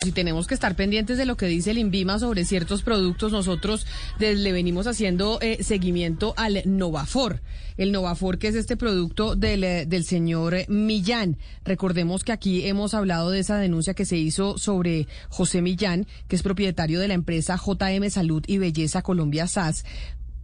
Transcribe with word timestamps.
Si 0.00 0.12
tenemos 0.12 0.46
que 0.46 0.54
estar 0.54 0.76
pendientes 0.76 1.18
de 1.18 1.26
lo 1.26 1.36
que 1.36 1.46
dice 1.46 1.72
el 1.72 1.78
INVIMA 1.78 2.20
sobre 2.20 2.44
ciertos 2.44 2.84
productos, 2.84 3.32
nosotros 3.32 3.84
le 4.20 4.52
venimos 4.52 4.86
haciendo 4.86 5.40
eh, 5.40 5.64
seguimiento 5.64 6.34
al 6.36 6.62
Novafor. 6.66 7.42
El 7.76 7.90
Novafor, 7.90 8.38
que 8.38 8.46
es 8.46 8.54
este 8.54 8.76
producto 8.76 9.34
del, 9.34 9.64
eh, 9.64 9.86
del 9.86 10.04
señor 10.04 10.54
Millán. 10.68 11.36
Recordemos 11.64 12.22
que 12.22 12.30
aquí 12.30 12.64
hemos 12.68 12.94
hablado 12.94 13.30
de 13.30 13.40
esa 13.40 13.58
denuncia 13.58 13.94
que 13.94 14.04
se 14.04 14.16
hizo 14.16 14.56
sobre 14.56 15.08
José 15.30 15.62
Millán, 15.62 16.06
que 16.28 16.36
es 16.36 16.44
propietario 16.44 17.00
de 17.00 17.08
la 17.08 17.14
empresa 17.14 17.56
JM 17.56 18.08
Salud 18.08 18.44
y 18.46 18.58
Belleza 18.58 19.02
Colombia 19.02 19.48
SAS, 19.48 19.84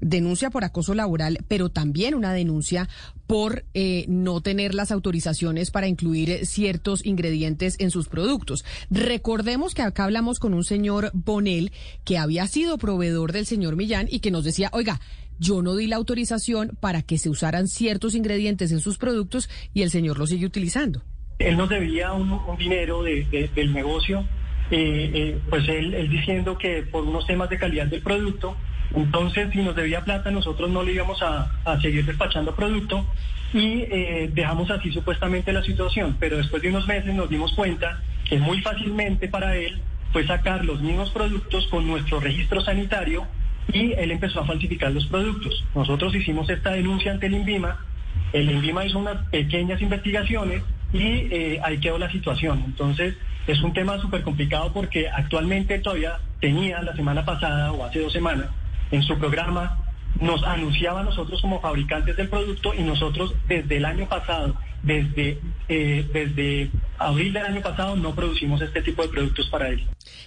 denuncia 0.00 0.50
por 0.50 0.64
acoso 0.64 0.94
laboral, 0.94 1.38
pero 1.48 1.68
también 1.68 2.14
una 2.14 2.32
denuncia 2.32 2.88
por 3.26 3.64
eh, 3.74 4.04
no 4.08 4.40
tener 4.40 4.74
las 4.74 4.92
autorizaciones 4.92 5.70
para 5.70 5.88
incluir 5.88 6.30
eh, 6.30 6.46
ciertos 6.46 7.04
ingredientes 7.04 7.76
en 7.78 7.90
sus 7.90 8.08
productos. 8.08 8.64
Recordemos 8.90 9.74
que 9.74 9.82
acá 9.82 10.04
hablamos 10.04 10.38
con 10.38 10.54
un 10.54 10.64
señor 10.64 11.10
Bonel 11.14 11.72
que 12.04 12.18
había 12.18 12.46
sido 12.46 12.78
proveedor 12.78 13.32
del 13.32 13.46
señor 13.46 13.76
Millán 13.76 14.08
y 14.10 14.20
que 14.20 14.30
nos 14.30 14.44
decía, 14.44 14.68
oiga, 14.72 15.00
yo 15.38 15.62
no 15.62 15.74
di 15.74 15.86
la 15.86 15.96
autorización 15.96 16.76
para 16.80 17.02
que 17.02 17.18
se 17.18 17.28
usaran 17.28 17.66
ciertos 17.66 18.14
ingredientes 18.14 18.70
en 18.72 18.80
sus 18.80 18.98
productos 18.98 19.48
y 19.72 19.82
el 19.82 19.90
señor 19.90 20.18
lo 20.18 20.26
sigue 20.26 20.46
utilizando. 20.46 21.02
Él 21.38 21.56
nos 21.56 21.68
debía 21.68 22.12
un, 22.12 22.38
dinero 22.56 23.02
del 23.02 23.72
negocio, 23.72 24.24
eh, 24.70 25.40
pues 25.50 25.68
él 25.68 26.08
diciendo 26.08 26.56
que 26.56 26.82
por 26.82 27.04
unos 27.04 27.26
temas 27.26 27.50
de 27.50 27.58
calidad 27.58 27.86
del 27.86 28.02
producto, 28.02 28.56
entonces, 28.94 29.50
si 29.52 29.62
nos 29.62 29.74
debía 29.74 30.04
plata, 30.04 30.30
nosotros 30.30 30.70
no 30.70 30.82
le 30.82 30.92
íbamos 30.92 31.20
a, 31.22 31.50
seguir 31.80 32.04
despachando 32.04 32.54
producto 32.54 33.04
y 33.52 33.82
eh, 33.82 34.30
dejamos 34.32 34.70
así 34.70 34.92
supuestamente 34.92 35.52
la 35.52 35.62
situación. 35.62 36.16
Pero 36.18 36.36
después 36.36 36.62
de 36.62 36.68
unos 36.68 36.86
meses 36.86 37.14
nos 37.14 37.28
dimos 37.28 37.52
cuenta 37.52 38.00
que 38.28 38.38
muy 38.38 38.60
fácilmente 38.60 39.28
para 39.28 39.56
él 39.56 39.80
fue 40.12 40.26
sacar 40.26 40.64
los 40.64 40.80
mismos 40.80 41.10
productos 41.10 41.66
con 41.68 41.86
nuestro 41.86 42.20
registro 42.20 42.60
sanitario 42.60 43.26
y 43.72 43.92
él 43.92 44.10
empezó 44.10 44.40
a 44.40 44.46
falsificar 44.46 44.92
los 44.92 45.06
productos. 45.06 45.64
Nosotros 45.74 46.14
hicimos 46.14 46.48
esta 46.48 46.70
denuncia 46.70 47.12
ante 47.12 47.26
el 47.26 47.34
INVIMA, 47.34 47.84
el 48.32 48.50
INVIMA 48.50 48.84
hizo 48.86 48.98
unas 48.98 49.26
pequeñas 49.28 49.80
investigaciones 49.80 50.62
y 50.92 51.02
eh, 51.02 51.60
ahí 51.64 51.78
quedó 51.78 51.98
la 51.98 52.10
situación. 52.10 52.62
Entonces, 52.64 53.16
es 53.46 53.60
un 53.60 53.72
tema 53.72 53.98
súper 53.98 54.22
complicado 54.22 54.72
porque 54.72 55.08
actualmente 55.08 55.78
todavía 55.80 56.18
tenía 56.40 56.80
la 56.82 56.94
semana 56.94 57.24
pasada 57.24 57.72
o 57.72 57.84
hace 57.84 58.00
dos 58.00 58.12
semanas 58.12 58.48
en 58.90 59.02
su 59.02 59.18
programa 59.18 59.80
nos 60.20 60.42
anunciaba 60.44 61.00
a 61.00 61.04
nosotros 61.04 61.40
como 61.40 61.60
fabricantes 61.60 62.16
del 62.16 62.28
producto 62.28 62.72
y 62.74 62.82
nosotros 62.82 63.34
desde 63.48 63.78
el 63.78 63.84
año 63.84 64.08
pasado, 64.08 64.54
desde, 64.82 65.40
eh, 65.68 66.08
desde 66.12 66.70
abril 66.98 67.32
del 67.32 67.44
año 67.44 67.60
pasado, 67.60 67.96
no 67.96 68.14
producimos 68.14 68.60
este 68.62 68.82
tipo 68.82 69.02
de 69.02 69.08
productos 69.08 69.48
para 69.48 69.68
él. 69.68 69.84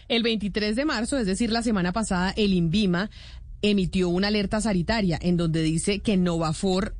El 0.09 0.23
23 0.23 0.75
de 0.75 0.85
marzo, 0.85 1.17
es 1.17 1.25
decir, 1.25 1.51
la 1.51 1.61
semana 1.61 1.93
pasada, 1.93 2.33
el 2.35 2.53
INVIMA 2.53 3.09
emitió 3.61 4.09
una 4.09 4.27
alerta 4.27 4.61
sanitaria 4.61 5.17
en 5.21 5.37
donde 5.37 5.61
dice 5.61 5.99
que 5.99 6.17
Novafor 6.17 6.95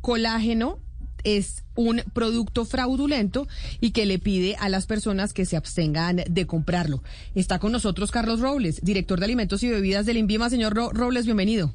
colágeno 0.00 0.83
es 1.24 1.64
un 1.74 2.02
producto 2.12 2.64
fraudulento 2.64 3.48
y 3.80 3.90
que 3.90 4.06
le 4.06 4.18
pide 4.18 4.56
a 4.56 4.68
las 4.68 4.86
personas 4.86 5.32
que 5.32 5.46
se 5.46 5.56
abstengan 5.56 6.22
de 6.28 6.46
comprarlo. 6.46 7.02
Está 7.34 7.58
con 7.58 7.72
nosotros 7.72 8.10
Carlos 8.10 8.40
Robles, 8.40 8.80
director 8.82 9.18
de 9.18 9.24
alimentos 9.24 9.62
y 9.62 9.70
bebidas 9.70 10.06
del 10.06 10.18
INVIMA. 10.18 10.50
Señor 10.50 10.74
Robles, 10.74 11.24
bienvenido. 11.24 11.74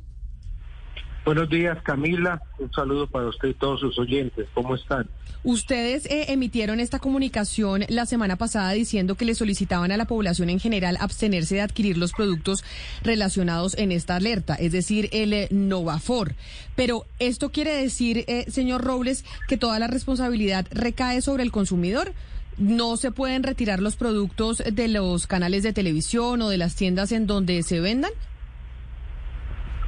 Buenos 1.25 1.49
días, 1.49 1.77
Camila. 1.83 2.41
Un 2.57 2.71
saludo 2.71 3.07
para 3.07 3.27
usted 3.27 3.49
y 3.49 3.53
todos 3.53 3.81
sus 3.81 3.99
oyentes. 3.99 4.47
¿Cómo 4.53 4.75
están? 4.75 5.07
Ustedes 5.43 6.05
eh, 6.07 6.25
emitieron 6.29 6.81
esta 6.81 6.99
comunicación 6.99 7.85
la 7.87 8.05
semana 8.05 8.35
pasada 8.35 8.71
diciendo 8.71 9.15
que 9.15 9.23
le 9.23 9.35
solicitaban 9.35 9.91
a 9.91 9.97
la 9.97 10.05
población 10.05 10.49
en 10.49 10.59
general 10.59 10.97
abstenerse 10.99 11.55
de 11.55 11.61
adquirir 11.61 11.97
los 11.97 12.11
productos 12.11 12.65
relacionados 13.03 13.77
en 13.77 13.93
esta 13.93 14.17
alerta, 14.17 14.55
es 14.55 14.73
decir, 14.73 15.07
el 15.13 15.31
eh, 15.31 15.47
Novafor. 15.49 16.35
Pero 16.75 17.05
esto 17.19 17.51
quiere 17.51 17.73
decir, 17.73 18.25
eh, 18.27 18.45
señor 18.49 18.83
Robles, 18.83 19.23
que 19.47 19.57
toda 19.57 19.79
la 19.79 19.87
responsabilidad 19.87 20.67
recae 20.71 21.21
sobre 21.21 21.43
el 21.43 21.51
consumidor. 21.51 22.11
No 22.57 22.97
se 22.97 23.11
pueden 23.11 23.43
retirar 23.43 23.79
los 23.79 23.95
productos 23.95 24.61
de 24.69 24.87
los 24.89 25.25
canales 25.25 25.63
de 25.63 25.71
televisión 25.71 26.41
o 26.41 26.49
de 26.49 26.57
las 26.57 26.75
tiendas 26.75 27.13
en 27.13 27.27
donde 27.27 27.63
se 27.63 27.79
vendan. 27.79 28.11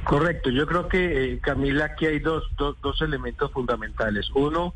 Correcto, 0.04 0.50
yo 0.50 0.66
creo 0.66 0.88
que, 0.88 1.24
eh, 1.24 1.38
Camila, 1.40 1.84
aquí 1.86 2.06
hay 2.06 2.18
dos, 2.18 2.44
dos, 2.56 2.76
dos 2.82 3.00
elementos 3.02 3.52
fundamentales. 3.52 4.28
Uno, 4.34 4.74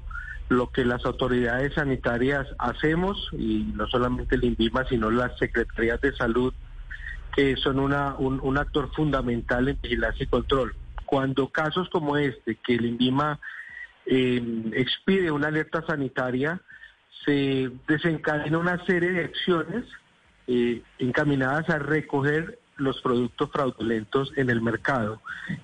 lo 0.49 0.71
que 0.71 0.85
las 0.85 1.05
autoridades 1.05 1.75
sanitarias 1.75 2.47
hacemos, 2.59 3.29
y 3.33 3.73
no 3.75 3.87
solamente 3.89 4.37
el 4.37 4.45
INVIMA, 4.45 4.87
sino 4.89 5.11
las 5.11 5.37
secretarías 5.39 6.01
de 6.01 6.15
salud, 6.15 6.55
que 7.35 7.57
son 7.57 7.81
una, 7.81 8.15
un, 8.17 8.57
actor 8.57 8.91
fundamental 8.95 9.69
en 9.69 9.79
vigilancia 9.83 10.25
y 10.25 10.29
control. 10.29 10.75
Cuando 11.05 11.49
casos 11.49 11.89
como 11.91 12.17
este, 12.17 12.57
que 12.57 12.77
el 12.77 12.87
INVIMA 12.87 13.41
eh, 14.07 14.71
expide 14.75 15.31
una 15.31 15.49
alerta 15.49 15.85
sanitaria, 15.87 16.61
se 17.25 17.71
desencadena 17.89 18.59
una 18.59 18.85
serie 18.87 19.11
de 19.11 19.25
acciones 19.25 19.85
eh, 20.47 20.83
encaminadas 20.99 21.69
a 21.69 21.79
recoger 21.79 22.61
los 22.77 23.01
productos 23.01 23.51
fraudulentos 23.51 24.33
en 24.37 24.51
el 24.51 24.61
mercado. 24.61 25.21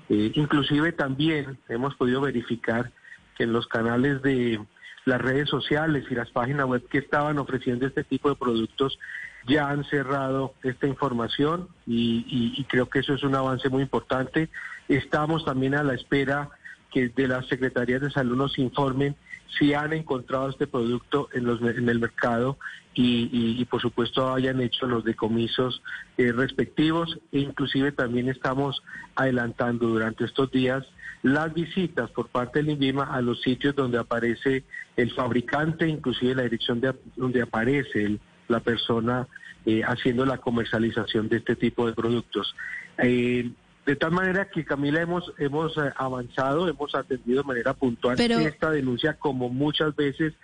Eh, 0.09 0.33
inclusive 0.35 0.93
también 0.93 1.59
hemos 1.69 1.95
podido 1.95 2.21
verificar 2.21 2.93
que 3.37 3.45
en 3.45 3.53
los 3.53 3.67
canales 3.67 4.23
de 4.23 4.61
las 5.05 5.21
redes 5.21 5.49
sociales 5.49 6.05
y 6.11 6.15
las 6.15 6.31
páginas 6.31 6.67
web 6.67 6.87
que 6.89 6.99
estaban 6.99 7.39
ofreciendo 7.39 7.87
este 7.87 8.05
tipo 8.05 8.29
de 8.29 8.37
productos 8.37 8.99
ya 9.47 9.69
han 9.69 9.85
cerrado 9.85 10.55
esta 10.63 10.87
información 10.87 11.69
y, 11.87 12.55
y 12.57 12.65
creo 12.65 12.89
que 12.89 13.01
eso 13.01 13.15
es 13.15 13.25
un 13.25 13.35
avance 13.35 13.69
muy 13.69 13.83
importante. 13.83 14.49
Estamos 14.89 15.45
también 15.45 15.75
a 15.75 15.83
la 15.83 15.95
espera 15.95 16.51
que 16.93 17.09
de 17.09 17.29
las 17.29 17.47
secretarías 17.47 18.01
de 18.01 18.11
salud 18.11 18.37
nos 18.37 18.59
informen 18.59 19.17
si 19.59 19.75
han 19.75 19.93
encontrado 19.93 20.49
este 20.49 20.67
producto 20.67 21.29
en, 21.33 21.45
los, 21.45 21.61
en 21.61 21.89
el 21.89 21.99
mercado 21.99 22.59
y, 22.95 23.65
por 23.67 23.81
supuesto 23.81 24.33
hayan 24.33 24.61
hecho 24.61 24.87
los 24.87 25.03
decomisos 25.03 25.83
eh, 26.19 26.31
respectivos 26.31 27.19
e 27.33 27.41
inclusive 27.41 27.93
también 27.93 28.29
estamos 28.29 28.83
adelantando 29.15 29.89
durante 29.89 30.25
estos 30.25 30.51
días 30.51 30.85
las 31.23 31.55
visitas 31.55 32.11
por 32.11 32.29
parte 32.29 32.59
del 32.59 32.71
INVIMA 32.71 33.05
a 33.05 33.23
los 33.23 33.41
sitios 33.41 33.75
donde 33.75 33.99
aparece 33.99 34.65
el 34.97 35.13
fabricante, 35.13 35.89
inclusive 35.89 36.35
la 36.35 36.43
dirección 36.43 36.81
de, 36.81 36.95
donde 37.17 37.43
aparece 37.43 38.19
la 38.49 38.61
persona 38.61 39.29
eh, 39.65 39.83
haciendo 39.85 40.27
la 40.27 40.39
comercialización 40.39 41.29
de 41.29 41.37
este 41.37 41.55
tipo 41.55 41.87
de 41.87 41.93
productos. 41.93 42.55
Eh, 42.99 43.51
de 43.87 43.97
tal 43.97 44.13
manera 44.13 44.49
que 44.49 44.65
Camila 44.65 45.01
hemos 45.01 45.33
hemos 45.39 45.77
eh, 45.77 45.93
avanzado, 45.97 46.69
hemos 46.69 46.95
atendido 46.95 47.43
de 47.43 47.49
manera 47.49 47.75
puntual 47.75 48.21
esta 48.21 48.71
denuncia 48.71 49.15
como 49.15 49.49
muchas 49.49 49.95
veces 49.97 50.35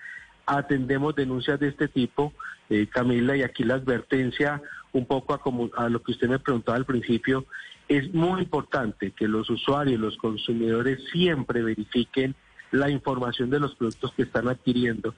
atendemos 0.46 1.14
denuncias 1.14 1.60
de 1.60 1.68
este 1.68 1.88
tipo, 1.88 2.32
eh, 2.70 2.86
Camila, 2.86 3.36
y 3.36 3.42
aquí 3.42 3.64
la 3.64 3.74
advertencia 3.74 4.62
un 4.92 5.06
poco 5.06 5.34
a, 5.34 5.84
a 5.84 5.88
lo 5.88 6.02
que 6.02 6.12
usted 6.12 6.28
me 6.28 6.38
preguntaba 6.38 6.76
al 6.78 6.86
principio, 6.86 7.44
es 7.86 8.12
muy 8.14 8.42
importante 8.42 9.10
que 9.12 9.28
los 9.28 9.50
usuarios, 9.50 10.00
los 10.00 10.16
consumidores 10.16 11.00
siempre 11.12 11.62
verifiquen 11.62 12.34
la 12.70 12.90
información 12.90 13.50
de 13.50 13.60
los 13.60 13.74
productos 13.74 14.12
que 14.14 14.22
están 14.22 14.48
adquiriendo 14.48 15.14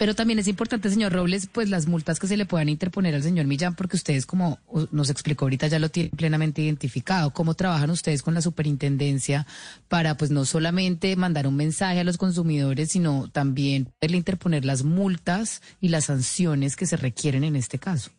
pero 0.00 0.14
también 0.14 0.38
es 0.38 0.48
importante, 0.48 0.88
señor 0.88 1.12
Robles, 1.12 1.46
pues 1.46 1.68
las 1.68 1.86
multas 1.86 2.18
que 2.18 2.26
se 2.26 2.38
le 2.38 2.46
puedan 2.46 2.70
interponer 2.70 3.14
al 3.14 3.22
señor 3.22 3.44
Millán, 3.44 3.74
porque 3.74 3.98
ustedes, 3.98 4.24
como 4.24 4.58
nos 4.92 5.10
explicó 5.10 5.44
ahorita, 5.44 5.66
ya 5.66 5.78
lo 5.78 5.90
tienen 5.90 6.12
plenamente 6.12 6.62
identificado. 6.62 7.34
¿Cómo 7.34 7.52
trabajan 7.52 7.90
ustedes 7.90 8.22
con 8.22 8.32
la 8.32 8.40
superintendencia 8.40 9.46
para, 9.88 10.16
pues, 10.16 10.30
no 10.30 10.46
solamente 10.46 11.14
mandar 11.16 11.46
un 11.46 11.54
mensaje 11.54 12.00
a 12.00 12.04
los 12.04 12.16
consumidores, 12.16 12.92
sino 12.92 13.28
también 13.30 13.92
poderle 14.00 14.16
interponer 14.16 14.64
las 14.64 14.84
multas 14.84 15.60
y 15.82 15.88
las 15.88 16.06
sanciones 16.06 16.76
que 16.76 16.86
se 16.86 16.96
requieren 16.96 17.44
en 17.44 17.54
este 17.54 17.78
caso? 17.78 18.10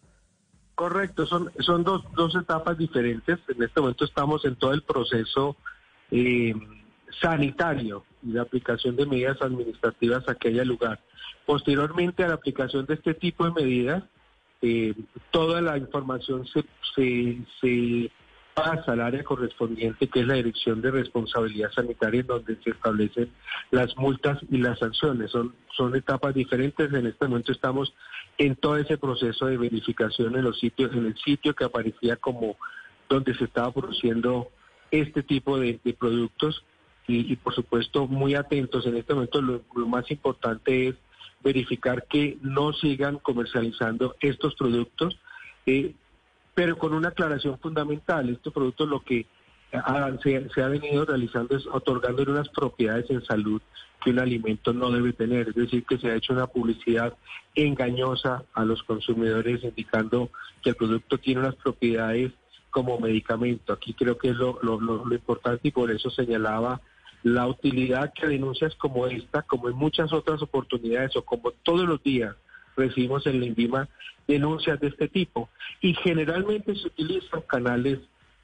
Correcto, 0.75 1.25
son, 1.25 1.51
son 1.61 1.83
dos, 1.83 2.03
dos 2.15 2.35
etapas 2.35 2.77
diferentes. 2.77 3.39
En 3.47 3.63
este 3.63 3.81
momento 3.81 4.05
estamos 4.05 4.45
en 4.45 4.55
todo 4.55 4.75
el 4.75 4.83
proceso. 4.83 5.57
Eh, 6.11 6.53
sanitario 7.19 8.03
y 8.23 8.31
la 8.31 8.43
aplicación 8.43 8.95
de 8.95 9.05
medidas 9.05 9.41
administrativas 9.41 10.27
a 10.27 10.35
que 10.35 10.49
haya 10.49 10.63
lugar. 10.63 10.99
Posteriormente 11.45 12.23
a 12.23 12.29
la 12.29 12.35
aplicación 12.35 12.85
de 12.85 12.95
este 12.95 13.13
tipo 13.13 13.45
de 13.45 13.51
medidas, 13.51 14.03
eh, 14.61 14.93
toda 15.31 15.61
la 15.61 15.77
información 15.77 16.45
se, 16.47 16.63
se, 17.59 18.11
pasa 18.53 18.91
al 18.91 19.01
área 19.01 19.23
correspondiente, 19.23 20.07
que 20.07 20.19
es 20.19 20.27
la 20.27 20.33
Dirección 20.35 20.81
de 20.81 20.91
Responsabilidad 20.91 21.71
Sanitaria, 21.71 22.19
en 22.19 22.27
donde 22.27 22.57
se 22.61 22.71
establecen 22.71 23.31
las 23.71 23.95
multas 23.97 24.39
y 24.49 24.57
las 24.57 24.77
sanciones. 24.77 25.31
Son, 25.31 25.55
son 25.75 25.95
etapas 25.95 26.35
diferentes. 26.35 26.93
En 26.93 27.07
este 27.07 27.27
momento 27.27 27.53
estamos 27.53 27.93
en 28.37 28.55
todo 28.57 28.77
ese 28.77 28.97
proceso 28.97 29.45
de 29.45 29.57
verificación 29.57 30.35
en 30.35 30.43
los 30.43 30.59
sitios, 30.59 30.91
en 30.91 31.05
el 31.05 31.17
sitio 31.17 31.55
que 31.55 31.63
aparecía 31.63 32.17
como 32.17 32.57
donde 33.09 33.33
se 33.35 33.45
estaba 33.45 33.71
produciendo 33.71 34.49
este 34.91 35.23
tipo 35.23 35.57
de, 35.59 35.79
productos 35.97 36.63
y, 37.07 37.35
por 37.35 37.53
supuesto 37.53 38.07
muy 38.07 38.35
atentos. 38.35 38.85
En 38.85 38.95
este 38.95 39.13
momento 39.13 39.41
lo, 39.41 39.61
más 39.87 40.09
importante 40.11 40.89
es 40.89 40.95
verificar 41.43 42.05
que 42.07 42.37
no 42.41 42.71
sigan 42.73 43.17
comercializando 43.17 44.15
estos 44.19 44.55
productos, 44.55 45.19
eh, 45.65 45.93
pero 46.53 46.77
con 46.77 46.93
una 46.93 47.09
aclaración 47.09 47.59
fundamental. 47.59 48.29
Estos 48.29 48.53
productos 48.53 48.87
lo 48.87 49.03
que 49.03 49.25
se, 50.21 50.63
ha 50.63 50.67
venido 50.67 51.05
realizando 51.05 51.55
es 51.55 51.65
otorgando 51.67 52.23
unas 52.23 52.49
propiedades 52.49 53.09
en 53.09 53.23
salud 53.23 53.61
que 54.03 54.09
un 54.09 54.19
alimento 54.19 54.73
no 54.73 54.91
debe 54.91 55.13
tener, 55.13 55.49
es 55.49 55.55
decir, 55.55 55.85
que 55.85 55.97
se 55.97 56.09
ha 56.09 56.15
hecho 56.15 56.33
una 56.33 56.47
publicidad 56.47 57.13
engañosa 57.55 58.43
a 58.53 58.65
los 58.65 58.81
consumidores 58.83 59.63
indicando 59.63 60.31
que 60.63 60.71
el 60.71 60.75
producto 60.75 61.19
tiene 61.19 61.41
unas 61.41 61.55
propiedades 61.55 62.31
como 62.71 62.99
medicamento. 62.99 63.73
Aquí 63.73 63.93
creo 63.93 64.17
que 64.17 64.29
es 64.29 64.35
lo, 64.35 64.57
importante 65.11 65.67
y 65.67 65.71
por 65.71 65.91
eso 65.91 66.09
señalaba 66.09 66.81
la 67.23 67.47
utilidad 67.47 68.13
que 68.13 68.27
denuncias 68.27 68.75
como 68.75 69.07
esta, 69.07 69.43
como 69.43 69.69
en 69.69 69.75
muchas 69.75 70.11
otras 70.11 70.41
oportunidades 70.41 71.15
o 71.15 71.23
como 71.23 71.51
todos 71.63 71.87
los 71.87 72.01
días 72.03 72.35
recibimos 72.75 73.25
en 73.27 73.39
la 73.39 73.45
INVIMA 73.45 73.89
denuncias 74.27 74.79
de 74.79 74.87
este 74.87 75.07
tipo. 75.07 75.49
Y 75.81 75.93
generalmente 75.93 76.75
se 76.75 76.87
utilizan 76.87 77.41
canales 77.41 77.99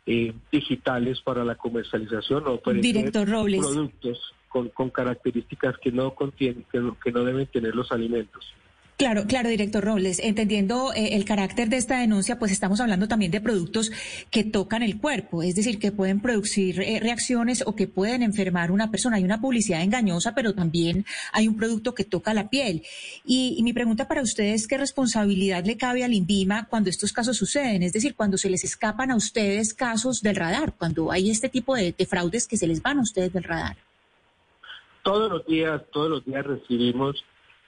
eh, 0.06 0.34
digitales 0.52 1.22
para 1.22 1.44
la 1.44 1.56
comercialización 1.56 2.44
o 2.48 2.58
para 2.58 2.80
productos 2.82 4.34
con, 4.48 4.70
con 4.70 4.90
características 4.90 5.78
que 5.80 5.92
no 5.92 6.14
contienen, 6.14 6.66
que 6.72 7.12
no 7.12 7.24
deben 7.24 7.48
tener 7.48 7.76
los 7.76 7.92
alimentos. 7.92 8.54
Claro, 8.98 9.26
claro, 9.28 9.50
director 9.50 9.84
Robles. 9.84 10.18
Entendiendo 10.18 10.92
eh, 10.92 11.10
el 11.16 11.24
carácter 11.24 11.70
de 11.70 11.78
esta 11.78 12.00
denuncia, 12.00 12.40
pues 12.40 12.52
estamos 12.52 12.82
hablando 12.82 13.08
también 13.08 13.30
de 13.30 13.40
productos 13.40 13.92
que 14.32 14.44
tocan 14.44 14.82
el 14.82 15.00
cuerpo, 15.00 15.44
es 15.44 15.54
decir, 15.54 15.78
que 15.78 15.92
pueden 15.92 16.20
producir 16.20 16.82
eh, 16.82 17.00
reacciones 17.00 17.64
o 17.68 17.76
que 17.76 17.86
pueden 17.88 18.24
enfermar 18.24 18.72
una 18.72 18.90
persona. 18.90 19.18
Hay 19.18 19.24
una 19.24 19.40
publicidad 19.40 19.84
engañosa, 19.84 20.34
pero 20.34 20.56
también 20.56 21.06
hay 21.32 21.48
un 21.48 21.56
producto 21.56 21.94
que 21.94 22.06
toca 22.06 22.34
la 22.34 22.50
piel. 22.50 22.82
Y, 23.24 23.62
mi 23.62 23.72
pregunta 23.72 24.08
para 24.08 24.24
ustedes 24.24 24.62
es 24.62 24.68
qué 24.68 24.80
responsabilidad 24.80 25.64
le 25.64 25.78
cabe 25.78 26.04
al 26.04 26.14
INVIMA 26.14 26.66
cuando 26.68 26.90
estos 26.90 27.14
casos 27.14 27.38
suceden, 27.38 27.84
es 27.84 27.94
decir, 27.94 28.16
cuando 28.16 28.40
se 28.40 28.50
les 28.50 28.64
escapan 28.64 29.12
a 29.12 29.16
ustedes 29.16 29.76
casos 29.76 30.24
del 30.24 30.38
radar, 30.38 30.74
cuando 30.76 31.12
hay 31.12 31.30
este 31.30 31.50
tipo 31.50 31.76
de 31.76 31.94
fraudes 32.10 32.48
que 32.48 32.58
se 32.58 32.66
les 32.66 32.82
van 32.82 32.98
a 32.98 33.02
ustedes 33.02 33.32
del 33.32 33.44
radar. 33.44 33.78
Todos 35.04 35.32
los 35.32 35.46
días, 35.46 35.84
todos 35.94 36.10
los 36.10 36.26
días 36.26 36.46
recibimos 36.46 37.24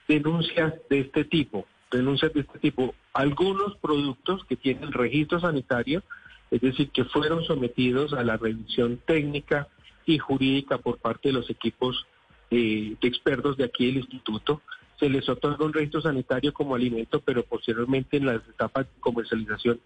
denuncias 0.09 0.73
de 0.89 1.01
este 1.01 1.23
tipo, 1.23 1.65
denuncias 1.91 2.33
de 2.33 2.41
este 2.41 2.59
tipo. 2.59 2.95
Algunos 3.13 3.77
productos 3.77 4.44
que 4.45 4.56
tienen 4.56 4.91
registro 4.91 5.39
sanitario, 5.39 6.03
es 6.50 6.61
decir, 6.61 6.89
que 6.89 7.06
fueron 7.06 7.44
sometidos 7.44 8.13
a 8.13 8.23
la 8.23 8.35
revisión 8.35 9.00
técnica 9.06 9.67
y 10.07 10.17
jurídica 10.17 10.79
por 10.79 10.97
parte 10.97 11.29
de 11.29 11.33
los 11.33 11.50
equipos 11.50 12.07
eh, 12.50 12.95
de 13.00 13.07
expertos 13.07 13.56
de 13.56 13.65
aquí 13.65 13.85
del 13.85 13.97
instituto, 13.97 14.61
se 15.00 15.09
les 15.09 15.29
otorga 15.29 15.63
un 15.63 15.73
registro 15.73 16.01
sanitario 16.01 16.51
como 16.53 16.73
alimento, 16.73 17.21
pero 17.21 17.44
posteriormente 17.44 18.17
en 18.17 18.25
las 18.25 18.41
etapas 18.50 18.88
de 18.88 19.00
comercialización 19.00 19.79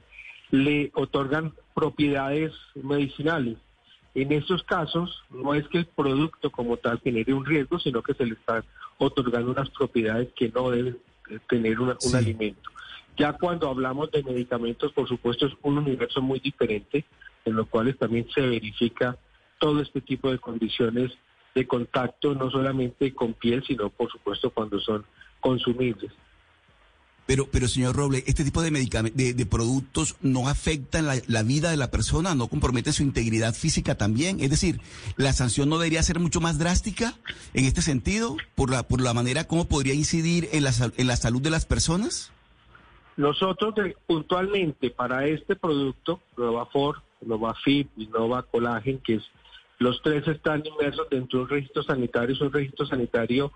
le 0.52 0.90
otorgan 0.94 1.54
propiedades 1.76 2.54
medicinales. 2.76 3.58
En 4.16 4.32
estos 4.32 4.64
casos, 4.64 5.24
no 5.32 5.56
es 5.56 5.68
que 5.70 5.80
el 5.80 5.86
producto 5.86 6.52
como 6.52 6.78
tal 6.78 7.00
genere 7.00 7.34
un 7.34 7.46
riesgo, 7.46 7.80
sino 7.80 8.04
que 8.04 8.14
se 8.14 8.26
le 8.26 8.34
está 8.34 8.64
otorgando 8.98 9.52
unas 9.52 9.70
propiedades 9.72 10.30
que 10.36 10.50
no 10.50 10.70
deben 10.70 10.98
eh, 11.30 11.40
tener 11.50 11.80
un 11.80 11.96
alimento. 12.14 12.70
Ya 13.18 13.34
cuando 13.34 13.70
hablamos 13.70 14.12
de 14.12 14.24
medicamentos, 14.24 14.92
por 14.92 15.08
supuesto, 15.08 15.48
es 15.48 15.54
un 15.62 15.78
universo 15.78 16.22
muy 16.22 16.40
diferente, 16.40 17.06
en 17.46 17.56
lo 17.56 17.66
cual 17.66 17.96
también 17.96 18.28
se 18.34 18.42
verifica 18.42 19.18
todo 19.60 19.82
este 19.82 20.02
tipo 20.02 20.32
de 20.32 20.40
condiciones 20.40 21.12
de 21.56 21.68
contacto, 21.68 22.34
no 22.34 22.50
solamente 22.50 23.14
con 23.14 23.34
piel, 23.34 23.64
sino 23.64 23.90
por 23.90 24.12
supuesto 24.12 24.50
cuando 24.50 24.80
son 24.80 25.06
consumibles. 25.40 26.12
Pero, 27.26 27.48
pero 27.50 27.70
señor 27.70 27.96
Roble, 27.96 28.24
este 28.28 28.44
tipo 28.44 28.62
de, 28.62 28.70
de, 28.70 29.34
de 29.34 29.46
productos 29.46 30.18
no 30.22 30.50
afectan 30.50 31.08
la, 31.08 31.44
vida 31.44 31.72
de 31.72 31.78
la 31.78 31.90
persona, 31.90 32.36
no 32.36 32.50
compromete 32.50 32.92
su 32.92 33.02
integridad 33.02 33.54
física 33.54 33.96
también. 33.96 34.42
Es 34.42 34.50
decir, 34.50 34.82
la 35.16 35.32
sanción 35.32 35.70
no 35.70 35.78
debería 35.78 36.04
ser 36.04 36.20
mucho 36.20 36.42
más 36.42 36.60
drástica 36.60 37.14
en 37.54 37.64
este 37.64 37.82
sentido, 37.82 38.36
por 38.56 38.70
la, 38.70 38.84
por 38.84 39.00
la 39.00 39.14
manera 39.14 39.46
como 39.46 39.70
podría 39.70 39.94
incidir 39.94 40.50
en 40.52 40.64
la, 40.64 40.72
en 40.98 41.08
la 41.08 41.16
salud 41.16 41.42
de 41.42 41.50
las 41.50 41.66
personas. 41.66 42.32
Nosotros 43.16 43.74
puntualmente 44.06 44.90
para 44.90 45.26
este 45.26 45.56
producto, 45.56 46.20
Novafor, 46.36 47.04
Novafib 47.22 47.88
y 47.96 48.08
Nova 48.08 48.44
Collagen, 48.44 49.00
que 49.00 49.16
es, 49.16 49.24
los 49.80 50.02
tres 50.02 50.28
están 50.28 50.64
inmersos 50.66 51.08
dentro 51.10 51.40
de 51.40 51.44
un 51.44 51.50
registro 51.50 51.84
sanitario, 51.84 52.36
es 52.36 52.42
un 52.42 52.52
registro 52.52 52.86
sanitario 52.86 53.54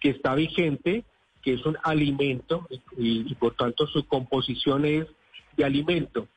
que 0.00 0.10
está 0.10 0.34
vigente 0.34 1.04
que 1.42 1.54
es 1.54 1.64
un 1.64 1.76
alimento 1.82 2.66
y, 2.96 3.34
por 3.34 3.54
tanto 3.54 3.86
su 3.86 4.06
composición 4.06 4.84
es 4.84 5.06
de 5.56 5.64
alimento. 5.64 6.28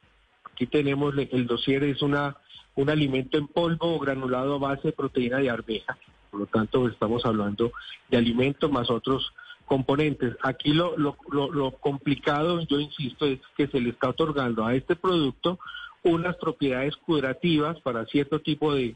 Aquí 0.44 0.67
tenemos 0.67 1.13
el 1.17 1.47
dossier, 1.47 1.83
es 1.83 2.01
una, 2.01 2.38
un 2.75 2.89
alimento 2.89 3.38
en 3.38 3.47
polvo 3.47 3.95
o 3.95 4.00
granulado 4.00 4.55
a 4.55 4.59
base 4.59 4.89
de 4.89 4.94
proteína 4.94 5.38
de 5.38 5.50
arveja. 5.50 5.97
Por 6.29 6.41
lo 6.41 6.45
tanto, 6.47 6.88
estamos 6.88 7.25
hablando 7.25 7.71
de 8.09 8.17
alimento 8.17 8.69
más 8.69 8.89
otros 8.89 9.33
componentes. 9.65 10.35
Aquí 10.41 10.73
lo, 10.73 10.97
lo, 10.97 11.15
lo, 11.29 11.71
complicado, 11.71 12.61
yo 12.61 12.79
insisto, 12.79 13.25
es 13.25 13.39
que 13.56 13.67
se 13.67 13.79
le 13.79 13.91
está 13.91 14.09
otorgando 14.09 14.65
a 14.65 14.75
este 14.75 14.95
producto 14.95 15.59
unas 16.03 16.35
propiedades 16.38 16.95
curativas 16.97 17.79
para 17.81 18.06
cierto 18.06 18.39
tipo 18.39 18.73
de, 18.73 18.95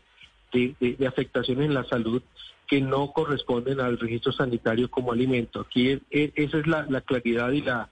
de 0.52 1.08
afectaciones 1.08 1.66
en 1.66 1.74
la 1.74 1.84
salud 1.86 2.22
que 2.68 2.82
no 2.82 3.12
corresponden 3.14 3.80
al 3.80 3.98
registro 3.98 4.32
sanitario 4.32 4.92
como 4.92 5.14
alimento. 5.14 5.62
Aquí 5.62 6.00
esa 6.12 6.58
es 6.58 6.68
la, 6.68 7.02
claridad 7.02 7.52
y 7.52 7.62
la, 7.62 7.90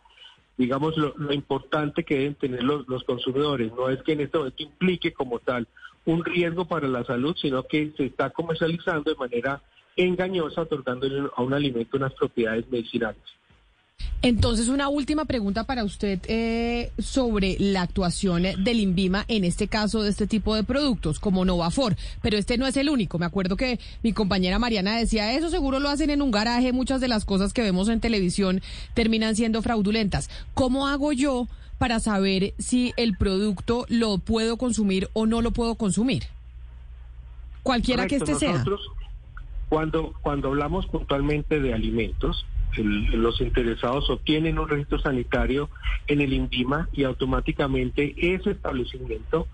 digamos, 0.57 0.97
lo, 0.97 1.33
importante 1.33 2.03
que 2.03 2.15
deben 2.15 2.35
tener 2.35 2.63
los, 2.63 2.87
los, 2.87 3.03
consumidores. 3.05 3.71
No 3.73 3.89
es 3.89 4.03
que 4.03 4.13
en 4.13 4.21
este 4.21 4.37
momento 4.37 4.63
implique 4.63 5.13
como 5.13 5.39
tal 5.39 5.67
un 6.03 6.23
riesgo 6.23 6.65
para 6.65 6.87
la 6.87 7.03
salud, 7.05 7.35
sino 7.41 7.63
que 7.63 7.93
se 7.95 8.05
está 8.05 8.29
comercializando 8.29 9.11
de 9.11 9.17
manera 9.17 9.61
engañosa, 9.95 10.61
otorgándole 10.61 11.29
a 11.35 11.41
un 11.41 11.53
alimento 11.53 11.97
unas 11.97 12.13
propiedades 12.13 12.69
medicinales. 12.69 13.23
Entonces, 14.21 14.69
una 14.69 14.89
última 14.89 15.25
pregunta 15.25 15.65
para 15.65 15.83
usted 15.83 16.19
eh, 16.27 16.91
sobre 16.97 17.57
la 17.59 17.83
actuación 17.83 18.41
del 18.41 18.79
INVIMA 18.79 19.23
en 19.27 19.43
este 19.43 19.67
caso 19.67 20.01
de 20.01 20.09
este 20.09 20.25
tipo 20.25 20.55
de 20.55 20.63
productos, 20.63 21.19
como 21.19 21.45
Novafor. 21.45 21.95
Pero 22.21 22.37
este 22.37 22.57
no 22.57 22.65
es 22.65 22.75
el 22.77 22.89
único. 22.89 23.19
Me 23.19 23.27
acuerdo 23.27 23.55
que 23.55 23.79
mi 24.01 24.13
compañera 24.13 24.57
Mariana 24.57 24.97
decía, 24.97 25.33
eso 25.33 25.49
seguro 25.49 25.79
lo 25.79 25.89
hacen 25.89 26.09
en 26.09 26.21
un 26.21 26.31
garaje. 26.31 26.73
Muchas 26.73 27.01
de 27.01 27.07
las 27.07 27.23
cosas 27.23 27.53
que 27.53 27.61
vemos 27.61 27.87
en 27.87 27.99
televisión 27.99 28.61
terminan 28.95 29.35
siendo 29.35 29.61
fraudulentas. 29.61 30.29
¿Cómo 30.55 30.87
hago 30.87 31.13
yo 31.13 31.47
para 31.77 31.99
saber 31.99 32.53
si 32.57 32.93
el 32.97 33.17
producto 33.17 33.85
lo 33.89 34.17
puedo 34.17 34.57
consumir 34.57 35.09
o 35.13 35.27
no 35.27 35.41
lo 35.41 35.51
puedo 35.51 35.75
consumir? 35.75 36.23
Cualquiera 37.61 38.07
que 38.07 38.15
este 38.15 38.35
sea. 38.35 38.63
Cuando, 39.69 40.13
cuando 40.21 40.49
hablamos 40.49 40.85
puntualmente 40.85 41.59
de 41.59 41.73
alimentos, 41.73 42.45
los 42.77 43.41
interesados 43.41 44.09
obtienen 44.09 44.59
un 44.59 44.67
registro 44.67 44.99
sanitario 44.99 45.69
en 46.07 46.21
el 46.21 46.33
INVIMA 46.33 46.89
y 46.91 47.03
automáticamente 47.03 48.15
ese 48.17 48.51
establecimiento 48.51 49.47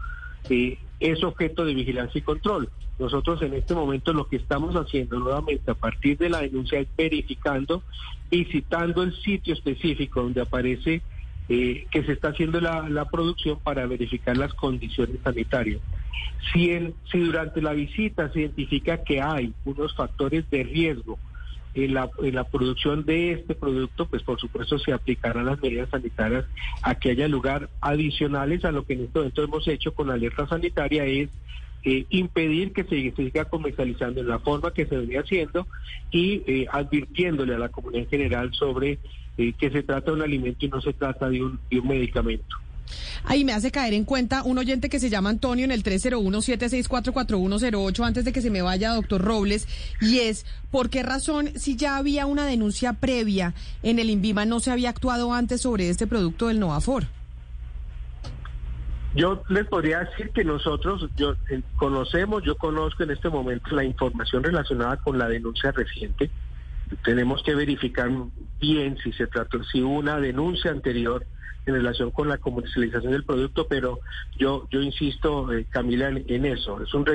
eh, 0.49 0.79
es 0.99 1.23
objeto 1.23 1.65
de 1.65 1.73
vigilancia 1.73 2.19
y 2.19 2.21
control. 2.21 2.69
Nosotros 2.99 3.41
en 3.41 3.53
este 3.53 3.73
momento 3.73 4.13
lo 4.13 4.27
que 4.27 4.35
estamos 4.35 4.75
haciendo 4.75 5.19
nuevamente 5.19 5.71
a 5.71 5.75
partir 5.75 6.17
de 6.17 6.29
la 6.29 6.41
denuncia 6.41 6.79
es 6.79 6.87
verificando 6.95 7.83
y 8.29 8.45
citando 8.45 9.03
el 9.03 9.15
sitio 9.21 9.53
específico 9.53 10.21
donde 10.21 10.41
aparece 10.41 11.01
eh, 11.49 11.87
que 11.89 12.03
se 12.03 12.13
está 12.13 12.29
haciendo 12.29 12.61
la, 12.61 13.05
producción 13.11 13.59
para 13.59 13.85
verificar 13.87 14.37
las 14.37 14.53
condiciones 14.53 15.17
sanitarias. 15.23 15.81
Si, 16.53 16.69
si 17.11 17.19
durante 17.19 17.61
la 17.61 17.73
visita 17.73 18.31
se 18.31 18.41
identifica 18.41 19.03
que 19.03 19.19
hay 19.19 19.53
unos 19.65 19.95
factores 19.95 20.49
de 20.49 20.63
riesgo, 20.63 21.17
en 21.73 21.93
la, 21.93 22.09
en 22.21 22.35
la 22.35 22.43
producción 22.43 23.05
de 23.05 23.31
este 23.31 23.55
producto, 23.55 24.05
pues 24.05 24.23
por 24.23 24.39
supuesto 24.39 24.77
se 24.79 24.93
aplicarán 24.93 25.45
las 25.45 25.61
medidas 25.61 25.89
sanitarias 25.89 26.45
a 26.81 26.95
que 26.95 27.11
haya 27.11 27.27
lugar 27.27 27.69
adicionales 27.79 28.65
a 28.65 28.71
lo 28.71 28.85
que 28.85 28.93
en 28.93 29.05
este 29.05 29.19
momento 29.19 29.43
hemos 29.43 29.67
hecho 29.67 29.93
con 29.93 30.07
la 30.07 30.15
alerta 30.15 30.47
sanitaria, 30.47 31.05
es 31.05 31.29
eh, 31.83 32.05
impedir 32.09 32.73
que 32.73 32.83
se, 32.83 33.11
siga 33.15 33.45
comercializando 33.45 34.21
en 34.21 34.27
la 34.27 34.39
forma 34.39 34.71
que 34.71 34.85
se 34.85 34.97
venía 34.97 35.21
haciendo 35.21 35.65
y 36.11 36.43
eh, 36.45 36.67
advirtiéndole 36.71 37.55
a 37.55 37.59
la 37.59 37.69
comunidad 37.69 38.03
en 38.03 38.09
general 38.09 38.53
sobre 38.53 38.99
eh, 39.37 39.53
que 39.57 39.71
se 39.71 39.81
trata 39.81 40.11
de 40.11 40.17
un 40.17 40.21
alimento 40.21 40.65
y 40.65 40.69
no 40.69 40.81
se 40.81 40.93
trata 40.93 41.29
de 41.29 41.41
un, 41.41 41.59
de 41.69 41.79
un 41.79 41.87
medicamento. 41.87 42.57
Ahí 43.23 43.45
me 43.45 43.53
hace 43.53 43.71
caer 43.71 43.93
en 43.93 44.05
cuenta 44.05 44.43
un 44.43 44.57
oyente 44.57 44.89
que 44.89 44.99
se 44.99 45.09
llama 45.09 45.29
Antonio 45.29 45.65
en 45.65 45.71
el 45.71 45.83
301-764-4108 45.83 48.05
antes 48.05 48.25
de 48.25 48.33
que 48.33 48.41
se 48.41 48.49
me 48.49 48.61
vaya, 48.61 48.93
doctor 48.93 49.21
Robles, 49.21 49.67
y 49.99 50.19
es, 50.19 50.45
¿por 50.71 50.89
qué 50.89 51.03
razón, 51.03 51.49
si 51.55 51.75
ya 51.75 51.97
había 51.97 52.25
una 52.25 52.45
denuncia 52.45 52.93
previa 52.93 53.53
en 53.83 53.99
el 53.99 54.09
INVIMA, 54.09 54.45
no 54.45 54.59
se 54.59 54.71
había 54.71 54.89
actuado 54.89 55.33
antes 55.33 55.61
sobre 55.61 55.89
este 55.89 56.07
producto 56.07 56.47
del 56.47 56.59
Novafor? 56.59 57.05
Yo 59.13 59.43
les 59.49 59.67
podría 59.67 59.99
decir 59.99 60.29
que 60.29 60.45
nosotros 60.45 61.09
yo 61.17 61.33
eh, 61.49 61.61
conocemos, 61.75 62.43
yo 62.43 62.55
conozco 62.55 63.03
en 63.03 63.11
este 63.11 63.29
momento 63.29 63.75
la 63.75 63.83
información 63.83 64.41
relacionada 64.41 64.95
con 64.97 65.17
la 65.17 65.27
denuncia 65.27 65.71
reciente. 65.71 66.31
Tenemos 67.03 67.41
que 67.43 67.55
verificar 67.55 68.09
bien 68.59 68.97
si 69.03 69.11
se 69.13 69.27
trató, 69.27 69.63
si 69.63 69.81
hubo 69.81 69.97
una 69.97 70.19
denuncia 70.19 70.71
anterior 70.71 71.25
en 71.65 71.75
relación 71.75 72.11
con 72.11 72.27
la 72.27 72.37
comercialización 72.37 73.11
del 73.11 73.23
producto, 73.23 73.67
pero 73.67 73.99
yo 74.37 74.67
yo 74.71 74.81
insisto, 74.81 75.51
eh, 75.53 75.65
Camila, 75.69 76.09
en, 76.09 76.45
eso. 76.45 76.81
Es 76.81 76.93
un, 76.93 77.05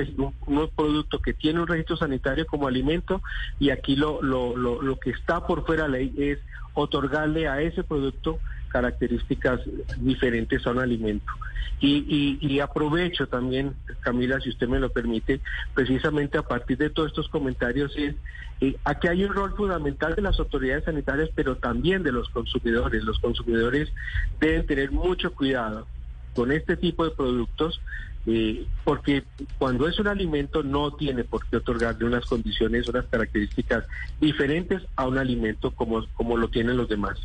un, 0.45 0.69
producto 0.75 1.19
que 1.19 1.33
tiene 1.33 1.59
un 1.59 1.67
registro 1.67 1.97
sanitario 1.97 2.45
como 2.45 2.67
alimento 2.67 3.21
y 3.59 3.71
aquí 3.71 3.95
lo, 3.95 4.21
lo, 4.21 4.55
lo, 4.55 4.81
lo 4.81 4.99
que 4.99 5.09
está 5.09 5.45
por 5.45 5.65
fuera 5.65 5.83
de 5.83 5.89
ley 5.89 6.13
es 6.17 6.39
otorgarle 6.73 7.47
a 7.47 7.61
ese 7.61 7.83
producto 7.83 8.39
características 8.67 9.61
diferentes 9.97 10.65
a 10.65 10.71
un 10.71 10.79
alimento. 10.79 11.31
Y, 11.79 12.39
y, 12.41 12.59
aprovecho 12.59 13.27
también, 13.27 13.75
Camila, 13.99 14.39
si 14.41 14.49
usted 14.49 14.67
me 14.67 14.79
lo 14.79 14.89
permite, 14.89 15.41
precisamente 15.75 16.39
a 16.39 16.41
partir 16.41 16.77
de 16.79 16.89
todos 16.89 17.09
estos 17.09 17.29
comentarios, 17.29 17.95
es 17.95 18.15
eh, 18.59 18.75
aquí 18.83 19.07
hay 19.07 19.23
un 19.23 19.33
rol 19.33 19.55
fundamental 19.55 20.15
de 20.15 20.23
las 20.23 20.39
autoridades 20.39 20.85
sanitarias, 20.85 21.29
pero 21.35 21.57
también 21.57 22.01
de 22.03 22.11
los 22.11 22.29
consumidores. 22.29 23.03
Los 23.03 23.19
consumidores 23.19 23.91
deben 24.39 24.65
tener 24.65 24.91
mucho 24.91 25.33
cuidado 25.33 25.87
con 26.33 26.51
este 26.51 26.77
tipo 26.77 27.05
de 27.05 27.11
productos, 27.11 27.79
eh, 28.25 28.65
porque 28.83 29.23
cuando 29.57 29.87
es 29.87 29.99
un 29.99 30.07
alimento 30.07 30.63
no 30.63 30.91
tiene 30.95 31.23
por 31.23 31.45
qué 31.47 31.57
otorgarle 31.57 32.05
unas 32.05 32.25
condiciones, 32.25 32.87
unas 32.87 33.05
características 33.05 33.85
diferentes 34.19 34.81
a 34.95 35.07
un 35.07 35.17
alimento 35.17 35.71
como, 35.71 36.05
como 36.15 36.37
lo 36.37 36.49
tienen 36.49 36.77
los 36.77 36.89
demás. 36.89 37.19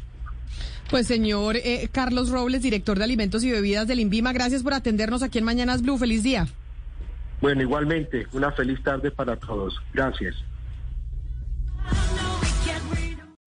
Pues 0.92 1.06
señor 1.06 1.56
eh, 1.56 1.88
Carlos 1.90 2.28
Robles, 2.28 2.60
director 2.60 2.98
de 2.98 3.04
Alimentos 3.04 3.42
y 3.44 3.50
Bebidas 3.50 3.88
del 3.88 3.98
INVIMA, 3.98 4.34
gracias 4.34 4.62
por 4.62 4.74
atendernos 4.74 5.22
aquí 5.22 5.38
en 5.38 5.44
Mañanas 5.44 5.80
Blue. 5.80 5.96
Feliz 5.96 6.22
día. 6.22 6.48
Bueno, 7.40 7.62
igualmente, 7.62 8.26
una 8.34 8.52
feliz 8.52 8.78
tarde 8.82 9.10
para 9.10 9.36
todos. 9.36 9.74
Gracias. 9.94 10.34